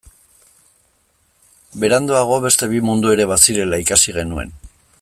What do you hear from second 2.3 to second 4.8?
beste bi mundu ere bazirela ikasi genuen.